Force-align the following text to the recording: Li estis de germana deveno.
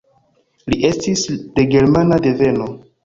Li 0.71 0.79
estis 0.89 1.25
de 1.59 1.67
germana 1.75 2.19
deveno. 2.25 2.69